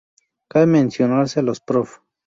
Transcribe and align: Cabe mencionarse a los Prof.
Cabe 0.49 0.65
mencionarse 0.65 1.41
a 1.41 1.43
los 1.43 1.59
Prof. 1.61 1.99